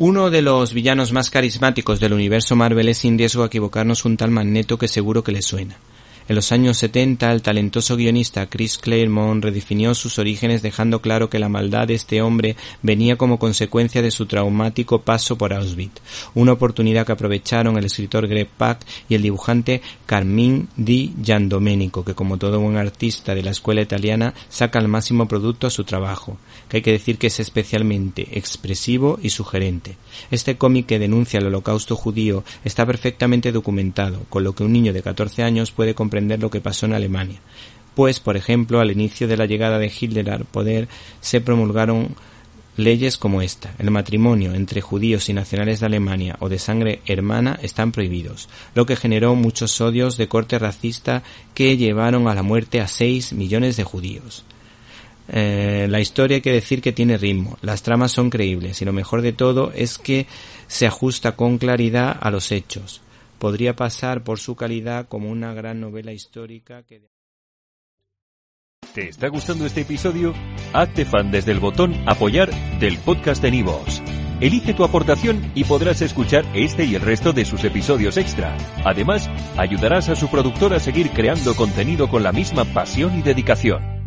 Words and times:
Uno 0.00 0.30
de 0.30 0.42
los 0.42 0.74
villanos 0.74 1.12
más 1.12 1.28
carismáticos 1.28 1.98
del 1.98 2.12
universo 2.12 2.54
Marvel 2.54 2.88
es 2.88 2.98
sin 2.98 3.18
riesgo 3.18 3.42
a 3.42 3.46
equivocarnos 3.46 4.04
un 4.04 4.16
tal 4.16 4.30
Magneto 4.30 4.78
que 4.78 4.86
seguro 4.86 5.24
que 5.24 5.32
le 5.32 5.42
suena. 5.42 5.76
En 6.28 6.34
los 6.34 6.52
años 6.52 6.76
70, 6.76 7.32
el 7.32 7.40
talentoso 7.40 7.96
guionista 7.96 8.50
Chris 8.50 8.76
Claremont 8.76 9.42
redefinió 9.42 9.94
sus 9.94 10.18
orígenes 10.18 10.60
dejando 10.60 11.00
claro 11.00 11.30
que 11.30 11.38
la 11.38 11.48
maldad 11.48 11.88
de 11.88 11.94
este 11.94 12.20
hombre 12.20 12.54
venía 12.82 13.16
como 13.16 13.38
consecuencia 13.38 14.02
de 14.02 14.10
su 14.10 14.26
traumático 14.26 15.00
paso 15.00 15.38
por 15.38 15.54
Auschwitz, 15.54 16.02
una 16.34 16.52
oportunidad 16.52 17.06
que 17.06 17.12
aprovecharon 17.12 17.78
el 17.78 17.86
escritor 17.86 18.28
Greg 18.28 18.46
Pak 18.46 18.84
y 19.08 19.14
el 19.14 19.22
dibujante 19.22 19.80
Carmine 20.04 20.66
Di 20.76 21.14
Giandomenico, 21.22 22.04
que 22.04 22.14
como 22.14 22.36
todo 22.36 22.60
buen 22.60 22.76
artista 22.76 23.34
de 23.34 23.42
la 23.42 23.52
escuela 23.52 23.80
italiana 23.80 24.34
saca 24.50 24.80
el 24.80 24.88
máximo 24.88 25.26
producto 25.28 25.66
a 25.66 25.70
su 25.70 25.84
trabajo, 25.84 26.36
que 26.68 26.76
hay 26.76 26.82
que 26.82 26.92
decir 26.92 27.16
que 27.16 27.28
es 27.28 27.40
especialmente 27.40 28.28
expresivo 28.38 29.18
y 29.22 29.30
sugerente. 29.30 29.96
Este 30.30 30.58
cómic 30.58 30.84
que 30.84 30.98
denuncia 30.98 31.38
el 31.38 31.46
holocausto 31.46 31.96
judío 31.96 32.44
está 32.64 32.84
perfectamente 32.84 33.50
documentado, 33.50 34.26
con 34.28 34.44
lo 34.44 34.54
que 34.54 34.64
un 34.64 34.74
niño 34.74 34.92
de 34.92 35.02
14 35.02 35.42
años 35.42 35.70
puede 35.70 35.94
lo 36.20 36.50
que 36.50 36.60
pasó 36.60 36.86
en 36.86 36.94
Alemania. 36.94 37.40
Pues, 37.94 38.20
por 38.20 38.36
ejemplo, 38.36 38.80
al 38.80 38.92
inicio 38.92 39.26
de 39.26 39.36
la 39.36 39.46
llegada 39.46 39.78
de 39.78 39.92
Hitler 39.92 40.30
al 40.30 40.44
poder 40.44 40.88
se 41.20 41.40
promulgaron 41.40 42.14
leyes 42.76 43.18
como 43.18 43.42
esta. 43.42 43.74
El 43.78 43.90
matrimonio 43.90 44.54
entre 44.54 44.80
judíos 44.80 45.28
y 45.28 45.32
nacionales 45.32 45.80
de 45.80 45.86
Alemania 45.86 46.36
o 46.38 46.48
de 46.48 46.60
sangre 46.60 47.02
hermana 47.06 47.58
están 47.60 47.90
prohibidos, 47.90 48.48
lo 48.74 48.86
que 48.86 48.94
generó 48.94 49.34
muchos 49.34 49.80
odios 49.80 50.16
de 50.16 50.28
corte 50.28 50.58
racista 50.58 51.24
que 51.54 51.76
llevaron 51.76 52.28
a 52.28 52.36
la 52.36 52.44
muerte 52.44 52.80
a 52.80 52.86
6 52.86 53.32
millones 53.32 53.76
de 53.76 53.84
judíos. 53.84 54.44
Eh, 55.30 55.88
la 55.90 56.00
historia 56.00 56.36
hay 56.36 56.40
que 56.40 56.52
decir 56.52 56.80
que 56.80 56.92
tiene 56.92 57.18
ritmo, 57.18 57.58
las 57.62 57.82
tramas 57.82 58.12
son 58.12 58.30
creíbles 58.30 58.80
y 58.80 58.84
lo 58.84 58.92
mejor 58.92 59.22
de 59.22 59.32
todo 59.32 59.72
es 59.74 59.98
que 59.98 60.26
se 60.68 60.86
ajusta 60.86 61.34
con 61.34 61.58
claridad 61.58 62.16
a 62.18 62.30
los 62.30 62.52
hechos 62.52 63.02
podría 63.38 63.74
pasar 63.74 64.24
por 64.24 64.38
su 64.38 64.56
calidad 64.56 65.08
como 65.08 65.30
una 65.30 65.54
gran 65.54 65.80
novela 65.80 66.12
histórica 66.12 66.82
que... 66.82 67.02
¿Te 68.94 69.08
está 69.08 69.28
gustando 69.28 69.66
este 69.66 69.82
episodio? 69.82 70.34
Hazte 70.72 71.04
fan 71.04 71.30
desde 71.30 71.52
el 71.52 71.60
botón 71.60 71.94
apoyar 72.06 72.50
del 72.80 72.98
podcast 72.98 73.42
de 73.42 73.50
Nivos. 73.50 74.02
Elige 74.40 74.72
tu 74.72 74.84
aportación 74.84 75.50
y 75.54 75.64
podrás 75.64 76.00
escuchar 76.00 76.44
este 76.54 76.84
y 76.84 76.94
el 76.94 77.02
resto 77.02 77.32
de 77.32 77.44
sus 77.44 77.64
episodios 77.64 78.16
extra. 78.16 78.56
Además, 78.84 79.28
ayudarás 79.56 80.08
a 80.08 80.16
su 80.16 80.28
productor 80.28 80.74
a 80.74 80.80
seguir 80.80 81.10
creando 81.10 81.54
contenido 81.56 82.08
con 82.08 82.22
la 82.22 82.32
misma 82.32 82.64
pasión 82.64 83.18
y 83.18 83.22
dedicación. 83.22 83.97